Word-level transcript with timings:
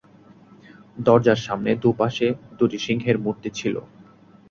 দরজার 0.99 1.39
সামনে 1.45 1.71
দু’পাশে 1.83 2.27
দু’টি 2.57 2.77
সিংহের 2.85 3.17
মূর্তি 3.23 3.49
ছিল। 3.59 3.75